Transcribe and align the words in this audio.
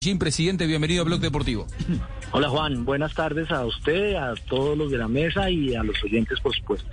Jim, 0.00 0.16
presidente, 0.16 0.68
bienvenido 0.68 1.02
a 1.02 1.04
Blog 1.04 1.18
Deportivo. 1.18 1.66
Hola 2.30 2.48
Juan, 2.48 2.84
buenas 2.84 3.14
tardes 3.14 3.50
a 3.50 3.66
usted, 3.66 4.14
a 4.14 4.32
todos 4.48 4.78
los 4.78 4.92
de 4.92 4.96
la 4.96 5.08
mesa 5.08 5.50
y 5.50 5.74
a 5.74 5.82
los 5.82 5.96
oyentes, 6.04 6.38
por 6.38 6.54
supuesto. 6.54 6.88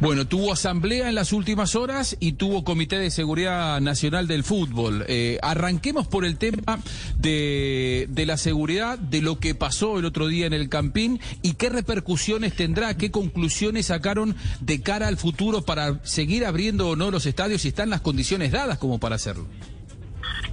Bueno, 0.00 0.26
tuvo 0.26 0.52
asamblea 0.52 1.08
en 1.08 1.14
las 1.14 1.32
últimas 1.32 1.76
horas 1.76 2.16
y 2.18 2.32
tuvo 2.32 2.64
Comité 2.64 2.98
de 2.98 3.12
Seguridad 3.12 3.80
Nacional 3.80 4.26
del 4.26 4.42
Fútbol. 4.42 5.04
Eh, 5.06 5.38
arranquemos 5.40 6.08
por 6.08 6.24
el 6.24 6.36
tema 6.36 6.80
de, 7.16 8.08
de, 8.10 8.26
la 8.26 8.38
seguridad, 8.38 8.98
de 8.98 9.22
lo 9.22 9.38
que 9.38 9.54
pasó 9.54 10.00
el 10.00 10.04
otro 10.04 10.26
día 10.26 10.46
en 10.46 10.52
el 10.52 10.68
Campín 10.68 11.20
y 11.42 11.52
qué 11.52 11.68
repercusiones 11.68 12.56
tendrá, 12.56 12.96
qué 12.96 13.12
conclusiones 13.12 13.86
sacaron 13.86 14.34
de 14.60 14.80
cara 14.80 15.06
al 15.06 15.16
futuro 15.16 15.62
para 15.62 16.04
seguir 16.04 16.44
abriendo 16.44 16.88
o 16.88 16.96
no 16.96 17.12
los 17.12 17.24
estadios 17.24 17.62
si 17.62 17.68
están 17.68 17.88
las 17.88 18.00
condiciones 18.00 18.50
dadas 18.50 18.78
como 18.78 18.98
para 18.98 19.14
hacerlo. 19.14 19.46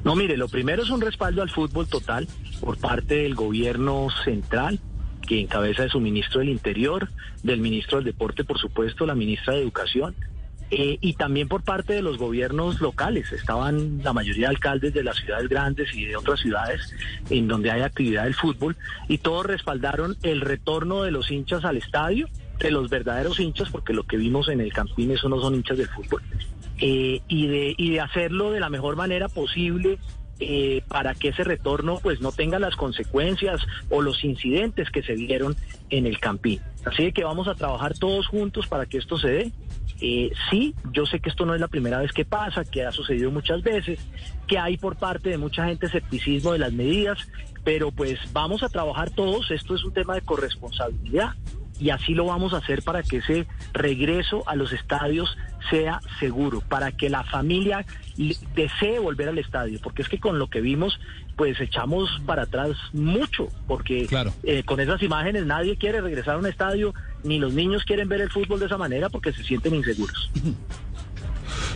No, 0.04 0.16
mire, 0.16 0.38
lo 0.38 0.50
primero 0.50 0.84
es 0.84 0.90
un 0.90 1.02
respaldo 1.02 1.42
al 1.42 1.50
fútbol 1.50 1.88
total 1.88 2.28
por 2.60 2.78
parte 2.78 3.16
del 3.16 3.36
gobierno 3.36 4.08
central, 4.24 4.80
que 5.28 5.40
encabeza 5.40 5.84
de 5.84 5.90
su 5.90 6.00
ministro 6.00 6.40
del 6.40 6.50
Interior, 6.50 7.10
del 7.44 7.62
ministro 7.62 7.98
del 7.98 8.06
Deporte, 8.06 8.44
por 8.44 8.60
supuesto, 8.60 9.06
la 9.06 9.16
ministra 9.16 9.54
de 9.54 9.62
Educación, 9.62 10.16
eh, 10.72 10.98
y 11.00 11.14
también 11.14 11.48
por 11.48 11.64
parte 11.64 11.94
de 11.94 12.02
los 12.02 12.18
gobiernos 12.18 12.82
locales. 12.82 13.32
Estaban 13.32 14.02
la 14.04 14.12
mayoría 14.12 14.48
de 14.48 14.56
alcaldes 14.56 14.94
de 14.94 15.04
las 15.04 15.18
ciudades 15.18 15.48
grandes 15.48 15.94
y 15.94 16.06
de 16.06 16.16
otras 16.16 16.40
ciudades 16.40 16.94
en 17.30 17.48
donde 17.48 17.72
hay 17.72 17.82
actividad 17.82 18.24
del 18.24 18.34
fútbol, 18.36 18.76
y 19.08 19.20
todos 19.20 19.46
respaldaron 19.46 20.18
el 20.24 20.42
retorno 20.42 21.04
de 21.04 21.12
los 21.12 21.32
hinchas 21.32 21.64
al 21.64 21.78
estadio, 21.78 22.28
de 22.60 22.72
los 22.72 22.90
verdaderos 22.90 23.40
hinchas, 23.40 23.70
porque 23.70 23.94
lo 23.94 24.04
que 24.04 24.18
vimos 24.18 24.50
en 24.50 24.62
el 24.62 24.74
Campín, 24.74 25.12
eso 25.12 25.30
no 25.30 25.40
son 25.40 25.56
hinchas 25.56 25.78
del 25.78 25.90
fútbol, 25.90 26.22
eh, 26.80 27.22
y, 27.28 27.48
de, 27.48 27.76
y 27.78 27.92
de 27.92 28.00
hacerlo 28.02 28.52
de 28.52 28.60
la 28.60 28.70
mejor 28.70 28.96
manera 28.96 29.30
posible 29.30 30.00
eh, 30.40 30.84
para 30.88 31.14
que 31.14 31.30
ese 31.30 31.44
retorno 31.44 32.00
pues 32.02 32.20
no 32.20 32.32
tenga 32.32 32.58
las 32.58 32.76
consecuencias 32.76 33.62
o 33.90 34.02
los 34.02 34.24
incidentes 34.24 34.90
que 34.90 35.04
se 35.04 35.14
dieron 35.14 35.56
en 35.90 36.08
el 36.08 36.20
Campín. 36.20 36.60
Así 36.86 37.12
que 37.14 37.24
vamos 37.24 37.48
a 37.48 37.56
trabajar 37.56 37.98
todos 37.98 38.28
juntos 38.28 38.68
para 38.68 38.86
que 38.88 38.98
esto 38.98 39.18
se 39.18 39.28
dé. 39.30 39.52
Eh, 40.02 40.32
sí, 40.50 40.76
yo 40.92 41.06
sé 41.06 41.20
que 41.20 41.30
esto 41.30 41.46
no 41.46 41.54
es 41.54 41.62
la 41.62 41.68
primera 41.68 42.00
vez 42.00 42.12
que 42.12 42.26
pasa, 42.26 42.66
que 42.66 42.84
ha 42.84 42.92
sucedido 42.92 43.32
muchas 43.32 43.62
veces, 43.62 44.00
que 44.48 44.58
hay 44.58 44.76
por 44.78 44.98
parte 44.98 45.30
de 45.30 45.38
mucha 45.38 45.66
gente 45.68 45.86
escepticismo 45.86 46.52
de 46.52 46.60
las 46.60 46.74
medidas, 46.74 47.20
pero 47.64 47.92
pues 47.92 48.20
vamos 48.34 48.64
a 48.64 48.70
trabajar 48.70 49.12
todos, 49.12 49.50
esto 49.52 49.76
es 49.76 49.84
un 49.84 49.94
tema 49.94 50.16
de 50.16 50.22
corresponsabilidad 50.22 51.36
y 51.80 51.90
así 51.90 52.14
lo 52.14 52.26
vamos 52.26 52.54
a 52.54 52.58
hacer 52.58 52.84
para 52.84 53.04
que 53.04 53.18
ese 53.18 53.48
regreso 53.74 54.48
a 54.48 54.56
los 54.56 54.72
estadios 54.72 55.38
sea 55.70 56.00
seguro, 56.20 56.62
para 56.62 56.92
que 56.92 57.10
la 57.10 57.24
familia 57.24 57.86
desee 58.56 59.00
volver 59.00 59.30
al 59.30 59.38
estadio, 59.38 59.80
porque 59.82 60.02
es 60.02 60.10
que 60.10 60.20
con 60.20 60.40
lo 60.40 60.50
que 60.50 60.62
vimos, 60.62 61.00
pues 61.36 61.60
echamos 61.60 62.10
para 62.26 62.44
atrás 62.44 62.72
mucho, 62.94 63.48
porque 63.68 64.06
claro. 64.08 64.34
eh, 64.44 64.64
con 64.64 64.80
esas 64.80 65.02
imágenes 65.02 65.46
nadie 65.46 65.78
quiere 65.78 66.02
regresar 66.02 66.36
a 66.36 66.38
un 66.38 66.46
estadio, 66.46 66.94
ni 67.24 67.40
los 67.40 67.54
niños 67.54 67.86
quieren 67.86 68.10
ver 68.10 68.22
el 68.22 68.30
fútbol 68.30 68.60
de 68.60 68.68
esa 68.68 68.78
manera 68.78 69.10
porque 69.10 69.32
se 69.32 69.44
sienten 69.44 69.76
inseguros. 69.76 70.30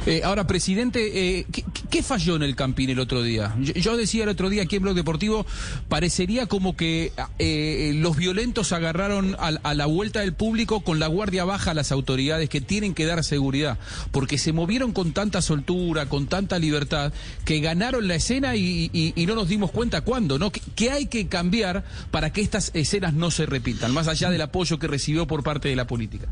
Eh, 0.08 0.22
ahora, 0.24 0.48
presidente, 0.48 1.40
eh, 1.40 1.46
¿qué, 1.52 1.66
¿qué, 1.90 2.02
falló 2.02 2.38
en 2.38 2.44
el 2.44 2.56
Campín 2.56 2.90
el 2.90 3.00
otro 3.00 3.22
día? 3.22 3.54
Yo, 3.60 3.98
decía 3.98 4.24
el 4.24 4.30
otro 4.30 4.50
día 4.50 4.64
aquí 4.64 4.78
en 4.78 4.84
Blog 4.84 4.96
Deportivo, 4.96 5.46
parecería 5.90 6.46
como 6.46 6.78
que 6.78 7.12
eh, 7.40 7.92
los 7.94 8.16
violentos 8.16 8.72
agarraron 8.72 9.36
a, 9.38 9.48
a, 9.62 9.74
la 9.74 9.86
vuelta 9.86 10.22
del 10.22 10.32
público 10.32 10.80
con 10.80 11.00
la 11.00 11.08
guardia 11.08 11.44
baja 11.44 11.72
a 11.72 11.74
las 11.74 11.92
autoridades 11.92 12.48
que 12.48 12.62
tienen 12.62 12.94
que 12.94 13.06
dar 13.06 13.22
seguridad, 13.22 13.80
porque 14.12 14.38
se 14.38 14.54
movieron 14.54 14.94
con 14.94 15.12
tanta 15.12 15.42
soltura, 15.42 16.06
con 16.06 16.28
tanta 16.28 16.58
libertad, 16.58 17.12
que 17.44 17.60
ganaron 17.60 18.08
la 18.08 18.16
escena 18.16 18.56
y, 18.56 18.90
y, 18.94 19.26
no 19.26 19.36
nos 19.36 19.50
dimos 19.50 19.72
cuenta 19.72 20.00
cuándo, 20.00 20.40
¿no? 20.40 20.54
¿Qué, 20.54 20.62
¿Qué 20.78 20.92
hay 20.92 21.08
que 21.08 21.28
cambiar 21.28 21.84
para 22.12 22.32
que 22.32 22.40
estas 22.40 22.72
escenas 22.74 23.14
no 23.14 23.30
se 23.30 23.46
repitan, 23.46 23.94
más 23.94 24.08
allá 24.08 24.30
del 24.30 24.42
apoyo 24.42 24.80
que 24.80 24.88
recibió 24.88 25.28
por 25.28 25.44
parte 25.44 25.68
de 25.68 25.76
la 25.76 25.86
política? 25.86 26.30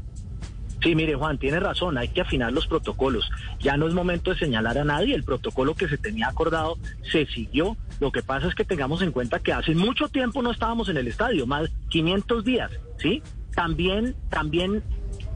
Sí, 0.85 0.93
mire 0.93 1.15
Juan, 1.15 1.39
tiene 1.39 1.59
razón, 1.59 1.97
hay 1.97 2.09
que 2.09 2.21
afinar 2.21 2.53
los 2.53 2.67
protocolos. 2.67 3.27
Ya 3.59 3.75
no 3.75 3.87
es 3.87 3.95
momento 3.95 4.29
de 4.29 4.37
señalar 4.37 4.77
a 4.77 4.83
nadie, 4.83 5.15
el 5.15 5.23
protocolo 5.23 5.73
que 5.73 5.87
se 5.87 5.97
tenía 5.97 6.27
acordado 6.27 6.77
se 7.11 7.25
siguió. 7.25 7.75
Lo 7.99 8.11
que 8.11 8.21
pasa 8.21 8.47
es 8.47 8.53
que 8.53 8.65
tengamos 8.65 9.01
en 9.01 9.11
cuenta 9.11 9.39
que 9.39 9.51
hace 9.51 9.73
mucho 9.73 10.09
tiempo 10.09 10.43
no 10.43 10.51
estábamos 10.51 10.87
en 10.89 10.97
el 10.97 11.07
estadio, 11.07 11.47
más 11.47 11.71
500 11.89 12.45
días, 12.45 12.71
¿sí? 12.99 13.23
También, 13.55 14.15
también 14.29 14.83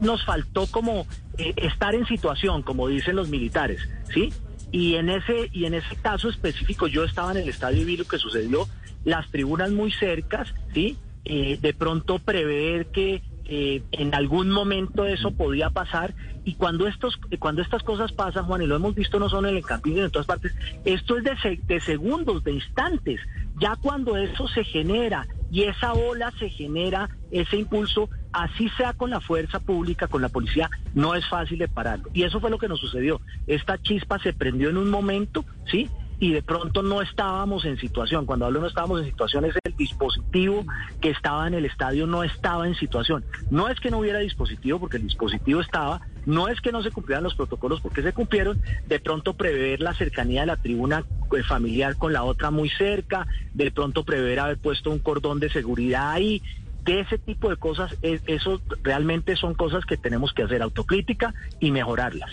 nos 0.00 0.24
faltó 0.24 0.68
como 0.68 1.04
eh, 1.36 1.52
estar 1.56 1.96
en 1.96 2.06
situación, 2.06 2.62
como 2.62 2.86
dicen 2.86 3.16
los 3.16 3.28
militares, 3.28 3.80
¿sí? 4.14 4.32
Y 4.70 4.94
en 4.94 5.08
ese 5.08 5.50
y 5.52 5.64
en 5.64 5.74
ese 5.74 5.96
caso 5.96 6.28
específico 6.28 6.86
yo 6.86 7.02
estaba 7.02 7.32
en 7.32 7.38
el 7.38 7.48
estadio 7.48 7.82
y 7.82 7.86
vi 7.86 7.96
lo 7.96 8.04
que 8.04 8.18
sucedió, 8.18 8.68
las 9.04 9.28
tribunas 9.32 9.72
muy 9.72 9.90
cercas, 9.90 10.54
¿sí? 10.72 10.96
Eh, 11.24 11.58
de 11.60 11.74
pronto 11.74 12.20
prever 12.20 12.86
que 12.86 13.20
eh, 13.52 13.82
en 13.90 14.14
algún 14.14 14.48
momento 14.52 15.04
eso 15.04 15.32
podía 15.32 15.70
pasar. 15.70 16.14
Y 16.44 16.54
cuando 16.54 16.86
estos 16.86 17.18
cuando 17.40 17.62
estas 17.62 17.82
cosas 17.82 18.12
pasan 18.12 18.46
Juan 18.46 18.62
y 18.62 18.66
lo 18.66 18.76
hemos 18.76 18.94
visto 18.94 19.18
no 19.18 19.28
solo 19.28 19.48
en 19.48 19.56
el 19.56 19.66
campín 19.66 19.94
sino 19.94 20.06
en 20.06 20.12
todas 20.12 20.26
partes 20.26 20.54
esto 20.84 21.18
es 21.18 21.24
de, 21.24 21.60
de 21.66 21.80
segundos 21.80 22.44
de 22.44 22.52
instantes. 22.52 23.20
Ya 23.58 23.74
cuando 23.74 24.16
eso 24.16 24.46
se 24.46 24.62
genera 24.62 25.26
y 25.50 25.64
esa 25.64 25.92
ola 25.92 26.32
se 26.38 26.48
genera 26.48 27.10
ese 27.32 27.56
impulso 27.56 28.08
así 28.32 28.68
sea 28.76 28.92
con 28.92 29.10
la 29.10 29.20
fuerza 29.20 29.58
pública 29.58 30.06
con 30.06 30.22
la 30.22 30.28
policía 30.28 30.70
no 30.94 31.16
es 31.16 31.28
fácil 31.28 31.58
de 31.58 31.66
pararlo. 31.66 32.08
Y 32.14 32.22
eso 32.22 32.38
fue 32.38 32.50
lo 32.50 32.58
que 32.58 32.68
nos 32.68 32.78
sucedió. 32.78 33.20
Esta 33.48 33.78
chispa 33.78 34.20
se 34.20 34.32
prendió 34.32 34.70
en 34.70 34.76
un 34.76 34.90
momento 34.90 35.44
sí 35.68 35.90
y 36.20 36.30
de 36.30 36.42
pronto 36.42 36.82
no 36.84 37.02
estábamos 37.02 37.64
en 37.64 37.78
situación. 37.78 38.26
Cuando 38.26 38.46
hablo 38.46 38.60
no 38.60 38.68
estábamos 38.68 39.00
en 39.00 39.06
situación 39.06 39.44
es 39.46 39.56
el 39.56 39.59
dispositivo 39.80 40.66
que 41.00 41.10
estaba 41.10 41.48
en 41.48 41.54
el 41.54 41.64
estadio 41.64 42.06
no 42.06 42.22
estaba 42.22 42.66
en 42.68 42.74
situación. 42.74 43.24
No 43.48 43.68
es 43.68 43.80
que 43.80 43.90
no 43.90 43.98
hubiera 43.98 44.18
dispositivo 44.18 44.78
porque 44.78 44.98
el 44.98 45.04
dispositivo 45.04 45.60
estaba, 45.60 46.02
no 46.26 46.48
es 46.48 46.60
que 46.60 46.70
no 46.70 46.82
se 46.82 46.90
cumplieran 46.90 47.24
los 47.24 47.34
protocolos 47.34 47.80
porque 47.80 48.02
se 48.02 48.12
cumplieron, 48.12 48.60
de 48.86 49.00
pronto 49.00 49.34
prever 49.34 49.80
la 49.80 49.94
cercanía 49.94 50.42
de 50.42 50.48
la 50.48 50.56
tribuna 50.56 51.04
familiar 51.48 51.96
con 51.96 52.12
la 52.12 52.24
otra 52.24 52.50
muy 52.50 52.68
cerca, 52.68 53.26
de 53.54 53.70
pronto 53.70 54.04
prever 54.04 54.40
haber 54.40 54.58
puesto 54.58 54.90
un 54.90 54.98
cordón 54.98 55.40
de 55.40 55.48
seguridad 55.48 56.12
ahí, 56.12 56.42
de 56.84 57.00
ese 57.00 57.18
tipo 57.18 57.48
de 57.48 57.56
cosas, 57.56 57.96
eso 58.02 58.60
realmente 58.82 59.36
son 59.36 59.54
cosas 59.54 59.84
que 59.84 59.96
tenemos 59.96 60.32
que 60.32 60.42
hacer 60.42 60.60
autocrítica 60.60 61.34
y 61.58 61.70
mejorarlas. 61.70 62.30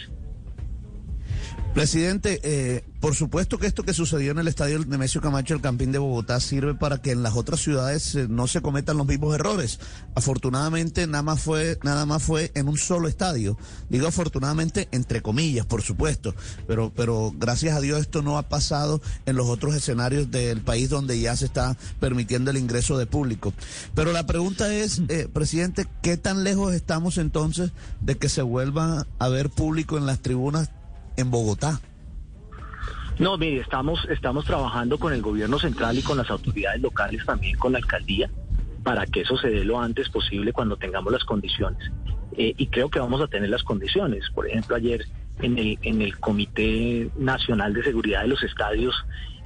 Presidente, 1.78 2.40
eh, 2.42 2.84
por 3.00 3.14
supuesto 3.14 3.60
que 3.60 3.68
esto 3.68 3.84
que 3.84 3.94
sucedió 3.94 4.32
en 4.32 4.40
el 4.40 4.48
estadio 4.48 4.80
Nemesio 4.80 5.22
Camacho, 5.22 5.54
el 5.54 5.62
Campín 5.62 5.92
de 5.92 6.00
Bogotá, 6.00 6.40
sirve 6.40 6.74
para 6.74 7.04
que 7.04 7.12
en 7.12 7.22
las 7.22 7.36
otras 7.36 7.60
ciudades 7.60 8.16
eh, 8.16 8.26
no 8.28 8.48
se 8.48 8.62
cometan 8.62 8.98
los 8.98 9.06
mismos 9.06 9.36
errores. 9.36 9.80
Afortunadamente, 10.16 11.06
nada 11.06 11.22
más 11.22 11.40
fue, 11.40 11.78
nada 11.84 12.08
más 12.08 12.24
fue 12.24 12.52
en 12.56 12.68
un 12.68 12.80
solo 12.80 13.08
estadio. 13.08 13.60
Digo 13.90 14.08
afortunadamente, 14.08 14.88
entre 14.92 15.22
comillas, 15.22 15.68
por 15.68 15.84
supuesto. 15.84 16.34
Pero, 16.66 16.92
pero 16.96 17.32
gracias 17.38 17.78
a 17.78 17.80
Dios 17.80 18.02
esto 18.02 18.24
no 18.24 18.40
ha 18.40 18.50
pasado 18.50 19.00
en 19.28 19.36
los 19.36 19.46
otros 19.46 19.76
escenarios 19.76 20.32
del 20.32 20.62
país 20.62 20.90
donde 20.90 21.20
ya 21.20 21.36
se 21.36 21.46
está 21.46 21.78
permitiendo 22.00 22.50
el 22.50 22.58
ingreso 22.58 22.98
de 22.98 23.06
público. 23.06 23.54
Pero 23.94 24.12
la 24.14 24.26
pregunta 24.26 24.74
es, 24.74 25.04
eh, 25.10 25.30
presidente, 25.32 25.86
¿qué 26.02 26.18
tan 26.18 26.44
lejos 26.44 26.74
estamos 26.74 27.20
entonces 27.20 27.70
de 28.02 28.18
que 28.18 28.30
se 28.30 28.42
vuelva 28.42 29.06
a 29.20 29.28
ver 29.28 29.52
público 29.52 30.00
en 30.00 30.08
las 30.08 30.24
tribunas 30.24 30.72
en 31.18 31.30
Bogotá? 31.30 31.80
No, 33.20 33.38
mire, 33.38 33.62
estamos, 33.62 34.06
estamos 34.10 34.46
trabajando 34.46 35.00
con 35.00 35.12
el 35.12 35.22
gobierno 35.22 35.58
central 35.58 35.98
y 35.98 36.04
con 36.04 36.18
las 36.18 36.30
autoridades 36.30 36.82
locales, 36.82 37.26
también 37.26 37.58
con 37.58 37.72
la 37.72 37.80
alcaldía, 37.80 38.30
para 38.84 39.06
que 39.08 39.22
eso 39.22 39.36
se 39.38 39.50
dé 39.50 39.66
lo 39.66 39.82
antes 39.82 40.08
posible 40.10 40.54
cuando 40.54 40.78
tengamos 40.78 41.12
las 41.12 41.24
condiciones. 41.24 41.92
Eh, 42.38 42.54
y 42.56 42.68
creo 42.68 42.90
que 42.90 43.00
vamos 43.00 43.20
a 43.22 43.28
tener 43.28 43.50
las 43.50 43.64
condiciones. 43.64 44.30
Por 44.34 44.48
ejemplo, 44.48 44.76
ayer 44.76 45.06
en 45.42 45.58
el, 45.58 45.80
en 45.82 46.02
el 46.04 46.20
Comité 46.20 47.10
Nacional 47.18 47.74
de 47.74 47.84
Seguridad 47.84 48.22
de 48.22 48.28
los 48.28 48.44
Estadios 48.44 48.96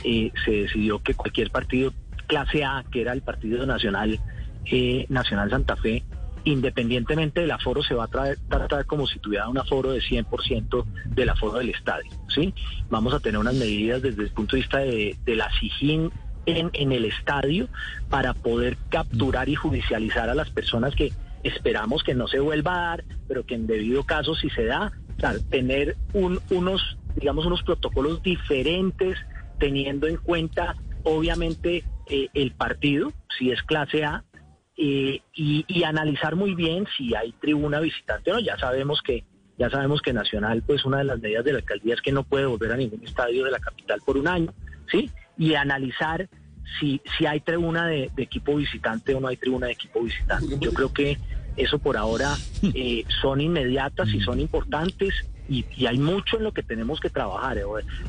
eh, 0.03 0.31
se 0.43 0.51
decidió 0.51 0.99
que 0.99 1.13
cualquier 1.13 1.51
partido 1.51 1.93
clase 2.27 2.65
A, 2.65 2.83
que 2.91 3.01
era 3.01 3.13
el 3.13 3.21
Partido 3.21 3.65
Nacional, 3.65 4.19
eh, 4.65 5.05
Nacional 5.09 5.49
Santa 5.49 5.77
Fe, 5.77 6.03
independientemente 6.43 7.41
del 7.41 7.51
aforo, 7.51 7.83
se 7.83 7.93
va 7.93 8.05
a 8.05 8.07
traer, 8.07 8.37
tratar 8.49 8.85
como 8.85 9.07
si 9.07 9.19
tuviera 9.19 9.47
un 9.47 9.57
aforo 9.57 9.91
de 9.91 10.01
100% 10.01 10.85
del 11.07 11.29
aforo 11.29 11.59
del 11.59 11.69
estadio. 11.69 12.11
¿sí? 12.27 12.53
Vamos 12.89 13.13
a 13.13 13.19
tener 13.19 13.39
unas 13.39 13.55
medidas 13.55 14.01
desde 14.01 14.23
el 14.23 14.31
punto 14.31 14.55
de 14.55 14.61
vista 14.61 14.79
de, 14.79 15.17
la 15.25 15.49
SIGIN 15.59 16.11
en, 16.45 16.91
el 16.91 17.05
estadio 17.05 17.67
para 18.09 18.33
poder 18.33 18.77
capturar 18.89 19.49
y 19.49 19.55
judicializar 19.55 20.29
a 20.29 20.35
las 20.35 20.49
personas 20.49 20.95
que 20.95 21.11
esperamos 21.43 22.03
que 22.03 22.13
no 22.13 22.27
se 22.27 22.39
vuelva 22.39 22.75
a 22.75 22.81
dar, 22.89 23.03
pero 23.27 23.45
que 23.45 23.55
en 23.55 23.67
debido 23.67 24.03
caso 24.03 24.35
si 24.35 24.49
se 24.49 24.65
da, 24.65 24.91
tener 25.49 25.95
un, 26.13 26.39
unos, 26.49 26.97
digamos, 27.15 27.45
unos 27.45 27.63
protocolos 27.63 28.21
diferentes 28.23 29.17
teniendo 29.59 30.07
en 30.07 30.17
cuenta 30.17 30.75
obviamente 31.03 31.83
eh, 32.07 32.27
el 32.33 32.51
partido, 32.51 33.13
si 33.37 33.51
es 33.51 33.61
clase 33.63 34.03
A, 34.03 34.23
eh, 34.83 35.21
y, 35.35 35.63
y, 35.67 35.83
analizar 35.83 36.35
muy 36.35 36.55
bien 36.55 36.87
si 36.97 37.13
hay 37.13 37.33
tribuna 37.33 37.79
visitante 37.79 38.31
o 38.31 38.33
no. 38.33 38.39
Ya 38.39 38.57
sabemos 38.57 38.99
que 39.03 39.23
ya 39.59 39.69
sabemos 39.69 40.01
que 40.01 40.11
Nacional, 40.11 40.63
pues 40.65 40.85
una 40.85 40.97
de 40.97 41.03
las 41.03 41.19
medidas 41.19 41.45
de 41.45 41.51
la 41.51 41.59
alcaldía 41.59 41.93
es 41.93 42.01
que 42.01 42.11
no 42.11 42.23
puede 42.23 42.47
volver 42.47 42.71
a 42.71 42.77
ningún 42.77 43.03
estadio 43.03 43.45
de 43.45 43.51
la 43.51 43.59
capital 43.59 44.01
por 44.03 44.17
un 44.17 44.27
año, 44.27 44.51
¿sí? 44.89 45.11
y 45.37 45.53
analizar 45.53 46.27
si, 46.79 46.99
si 47.15 47.27
hay 47.27 47.41
tribuna 47.41 47.85
de, 47.85 48.09
equipo 48.17 48.55
visitante 48.55 49.13
o 49.13 49.19
no 49.19 49.27
hay 49.27 49.37
tribuna 49.37 49.67
de 49.67 49.73
equipo 49.73 50.01
visitante. 50.01 50.57
Yo 50.59 50.73
creo 50.73 50.91
que 50.91 51.19
eso 51.57 51.77
por 51.77 51.95
ahora 51.95 52.35
eh, 52.73 53.05
son 53.21 53.39
inmediatas 53.39 54.09
y 54.09 54.19
son 54.21 54.39
importantes 54.39 55.13
y, 55.47 55.63
hay 55.85 55.99
mucho 55.99 56.37
en 56.37 56.43
lo 56.43 56.53
que 56.53 56.63
tenemos 56.63 56.99
que 56.99 57.11
trabajar. 57.11 57.59
Eh. 57.59 57.63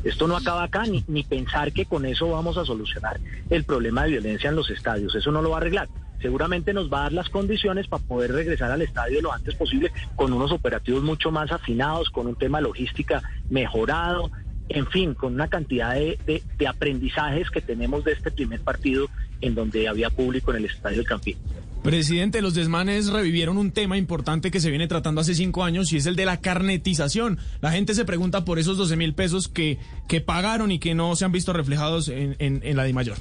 Esto 0.04 0.26
no 0.26 0.38
acaba 0.38 0.62
acá, 0.62 0.84
ni, 0.84 1.04
ni 1.06 1.22
pensar 1.22 1.72
que 1.72 1.84
con 1.84 2.06
eso 2.06 2.30
vamos 2.30 2.56
a 2.56 2.64
solucionar 2.64 3.20
el 3.50 3.64
problema 3.64 4.04
de 4.04 4.12
violencia 4.12 4.48
en 4.48 4.56
los 4.56 4.70
estadios. 4.70 5.14
Eso 5.14 5.30
no 5.32 5.42
lo 5.42 5.50
va 5.50 5.56
a 5.56 5.60
arreglar. 5.60 5.88
Seguramente 6.22 6.72
nos 6.72 6.90
va 6.90 7.00
a 7.00 7.02
dar 7.02 7.12
las 7.12 7.28
condiciones 7.28 7.88
para 7.88 8.02
poder 8.04 8.32
regresar 8.32 8.70
al 8.70 8.80
estadio 8.80 9.20
lo 9.20 9.32
antes 9.32 9.54
posible 9.56 9.92
con 10.16 10.32
unos 10.32 10.52
operativos 10.52 11.02
mucho 11.02 11.30
más 11.30 11.50
afinados, 11.50 12.10
con 12.10 12.28
un 12.28 12.36
tema 12.36 12.60
logística 12.60 13.22
mejorado, 13.50 14.30
en 14.68 14.86
fin, 14.86 15.14
con 15.14 15.34
una 15.34 15.48
cantidad 15.48 15.94
de, 15.94 16.42
de, 16.56 16.66
aprendizajes 16.66 17.50
que 17.50 17.60
tenemos 17.60 18.04
de 18.04 18.12
este 18.12 18.30
primer 18.30 18.60
partido 18.60 19.08
en 19.40 19.54
donde 19.54 19.88
había 19.88 20.08
público 20.10 20.52
en 20.52 20.58
el 20.58 20.64
Estadio 20.66 20.98
del 20.98 21.06
Campín. 21.06 21.36
Presidente, 21.82 22.42
los 22.42 22.54
desmanes 22.54 23.10
revivieron 23.10 23.58
un 23.58 23.72
tema 23.72 23.98
importante 23.98 24.52
que 24.52 24.60
se 24.60 24.70
viene 24.70 24.86
tratando 24.86 25.20
hace 25.20 25.34
cinco 25.34 25.64
años 25.64 25.92
y 25.92 25.96
es 25.96 26.06
el 26.06 26.14
de 26.14 26.24
la 26.24 26.40
carnetización. 26.40 27.38
La 27.60 27.72
gente 27.72 27.94
se 27.94 28.04
pregunta 28.04 28.44
por 28.44 28.60
esos 28.60 28.78
12 28.78 28.96
mil 28.96 29.14
pesos 29.14 29.48
que, 29.48 29.78
que 30.06 30.20
pagaron 30.20 30.70
y 30.70 30.78
que 30.78 30.94
no 30.94 31.16
se 31.16 31.24
han 31.24 31.32
visto 31.32 31.52
reflejados 31.52 32.08
en, 32.08 32.36
en, 32.38 32.76
la 32.76 32.84
DIMAYOR. 32.84 33.18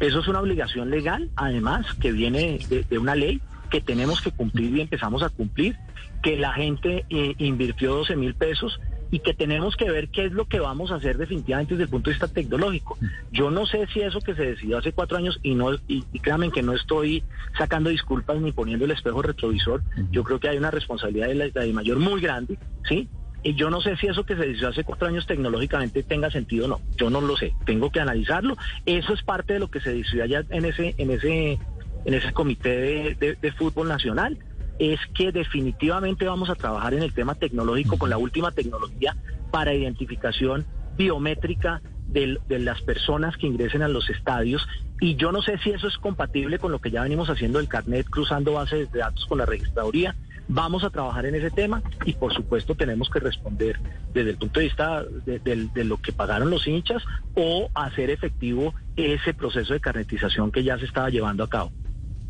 Eso 0.00 0.20
es 0.20 0.28
una 0.28 0.40
obligación 0.40 0.90
legal, 0.90 1.30
además, 1.36 1.86
que 2.00 2.12
viene 2.12 2.58
de, 2.68 2.98
una 2.98 3.14
ley 3.14 3.40
que 3.70 3.80
tenemos 3.80 4.20
que 4.20 4.32
cumplir 4.32 4.76
y 4.76 4.80
empezamos 4.80 5.22
a 5.22 5.28
cumplir, 5.28 5.76
que 6.22 6.36
la 6.36 6.52
gente 6.52 7.04
eh, 7.10 7.34
invirtió 7.38 7.94
12 7.94 8.16
mil 8.16 8.34
pesos 8.34 8.80
y 9.10 9.20
que 9.20 9.34
tenemos 9.34 9.76
que 9.76 9.88
ver 9.90 10.08
qué 10.08 10.24
es 10.24 10.32
lo 10.32 10.46
que 10.46 10.58
vamos 10.58 10.90
a 10.90 10.96
hacer 10.96 11.18
definitivamente 11.18 11.74
desde 11.74 11.84
el 11.84 11.90
punto 11.90 12.10
de 12.10 12.14
vista 12.14 12.26
tecnológico. 12.26 12.98
Yo 13.30 13.50
no 13.50 13.64
sé 13.64 13.86
si 13.92 14.00
eso 14.00 14.20
que 14.20 14.34
se 14.34 14.42
decidió 14.42 14.78
hace 14.78 14.92
cuatro 14.92 15.16
años, 15.16 15.38
y 15.42 15.54
no 15.54 15.74
y, 15.86 16.02
créanme 16.20 16.50
que 16.50 16.62
no 16.62 16.72
estoy 16.72 17.22
sacando 17.56 17.90
disculpas 17.90 18.40
ni 18.40 18.50
poniendo 18.50 18.84
el 18.84 18.90
espejo 18.90 19.22
retrovisor, 19.22 19.82
yo 20.10 20.24
creo 20.24 20.40
que 20.40 20.48
hay 20.48 20.56
una 20.56 20.72
responsabilidad 20.72 21.28
de 21.28 21.34
la, 21.34 21.48
de 21.48 21.72
mayor 21.72 21.98
muy 21.98 22.20
grande, 22.20 22.58
¿sí? 22.88 23.08
Y 23.44 23.54
yo 23.54 23.70
no 23.70 23.80
sé 23.80 23.96
si 23.96 24.06
eso 24.06 24.24
que 24.24 24.34
se 24.34 24.46
decidió 24.46 24.70
hace 24.70 24.84
cuatro 24.84 25.06
años 25.06 25.26
tecnológicamente 25.26 26.02
tenga 26.02 26.30
sentido 26.30 26.64
o 26.64 26.68
no. 26.68 26.80
Yo 26.96 27.10
no 27.10 27.20
lo 27.20 27.36
sé. 27.36 27.54
Tengo 27.64 27.90
que 27.90 28.00
analizarlo. 28.00 28.56
Eso 28.86 29.12
es 29.12 29.22
parte 29.22 29.52
de 29.52 29.58
lo 29.60 29.68
que 29.68 29.80
se 29.80 29.94
decidió 29.94 30.24
allá 30.24 30.42
en 30.48 30.64
ese, 30.64 30.94
en 30.98 31.10
ese, 31.10 31.58
en 32.04 32.14
ese 32.14 32.32
comité 32.32 33.14
de 33.18 33.52
fútbol 33.52 33.88
nacional 33.88 34.38
es 34.78 34.98
que 35.14 35.32
definitivamente 35.32 36.26
vamos 36.26 36.50
a 36.50 36.54
trabajar 36.54 36.94
en 36.94 37.02
el 37.02 37.12
tema 37.12 37.34
tecnológico 37.34 37.96
con 37.96 38.10
la 38.10 38.18
última 38.18 38.50
tecnología 38.50 39.16
para 39.50 39.74
identificación 39.74 40.66
biométrica 40.96 41.80
de, 42.08 42.38
las 42.48 42.80
personas 42.82 43.36
que 43.36 43.46
ingresen 43.46 43.82
a 43.82 43.88
los 43.88 44.08
estadios 44.10 44.66
y 45.00 45.16
yo 45.16 45.32
no 45.32 45.42
sé 45.42 45.58
si 45.58 45.70
eso 45.70 45.88
es 45.88 45.96
compatible 45.98 46.58
con 46.58 46.70
lo 46.70 46.78
que 46.78 46.90
ya 46.90 47.02
venimos 47.02 47.28
haciendo 47.28 47.58
el 47.58 47.68
carnet 47.68 48.08
cruzando 48.08 48.52
bases 48.52 48.90
de 48.92 49.00
datos 49.00 49.26
con 49.26 49.38
la 49.38 49.46
registraduría. 49.46 50.14
Vamos 50.48 50.84
a 50.84 50.90
trabajar 50.90 51.26
en 51.26 51.34
ese 51.34 51.50
tema 51.50 51.82
y 52.04 52.12
por 52.12 52.34
supuesto 52.34 52.74
tenemos 52.74 53.08
que 53.08 53.18
responder 53.18 53.80
desde 54.12 54.30
el 54.30 54.36
punto 54.36 54.60
de 54.60 54.66
vista 54.66 55.02
de, 55.02 55.84
lo 55.84 56.00
que 56.00 56.12
pagaron 56.12 56.50
los 56.50 56.66
hinchas 56.66 57.02
o 57.34 57.70
hacer 57.74 58.10
efectivo 58.10 58.74
ese 58.96 59.32
proceso 59.32 59.72
de 59.72 59.80
carnetización 59.80 60.52
que 60.52 60.62
ya 60.62 60.78
se 60.78 60.84
estaba 60.84 61.08
llevando 61.08 61.44
a 61.44 61.48
cabo. 61.48 61.72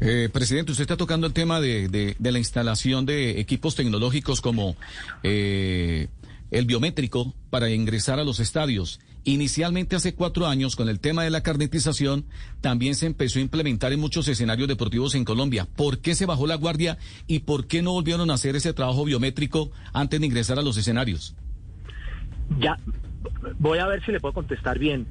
Eh, 0.00 0.28
presidente, 0.32 0.72
usted 0.72 0.82
está 0.82 0.96
tocando 0.96 1.26
el 1.26 1.32
tema 1.32 1.60
de, 1.60 1.88
de, 1.88 2.32
la 2.32 2.38
instalación 2.38 3.06
de 3.06 3.40
equipos 3.40 3.74
tecnológicos 3.74 4.40
como 4.40 4.76
eh, 5.22 6.08
el 6.50 6.66
biométrico 6.66 7.32
para 7.50 7.70
ingresar 7.70 8.18
a 8.20 8.24
los 8.24 8.40
estadios. 8.40 9.00
Inicialmente 9.24 9.96
hace 9.96 10.14
cuatro 10.14 10.46
años, 10.46 10.76
con 10.76 10.88
el 10.90 11.00
tema 11.00 11.24
de 11.24 11.30
la 11.30 11.42
carnetización, 11.42 12.26
también 12.60 12.94
se 12.94 13.06
empezó 13.06 13.38
a 13.38 13.42
implementar 13.42 13.92
en 13.92 14.00
muchos 14.00 14.28
escenarios 14.28 14.68
deportivos 14.68 15.14
en 15.14 15.24
Colombia. 15.24 15.66
¿Por 15.76 16.00
qué 16.00 16.14
se 16.14 16.26
bajó 16.26 16.46
la 16.46 16.56
guardia 16.56 16.98
y 17.26 17.40
por 17.40 17.66
qué 17.66 17.80
no 17.80 17.92
volvieron 17.92 18.30
a 18.30 18.34
hacer 18.34 18.54
ese 18.54 18.74
trabajo 18.74 19.04
biométrico 19.04 19.70
antes 19.94 20.20
de 20.20 20.26
ingresar 20.26 20.58
a 20.58 20.62
los 20.62 20.76
escenarios? 20.76 21.34
Ya, 22.58 22.78
voy 23.58 23.78
a 23.78 23.86
ver 23.86 24.04
si 24.04 24.12
le 24.12 24.20
puedo 24.20 24.34
contestar 24.34 24.78
bien 24.78 25.06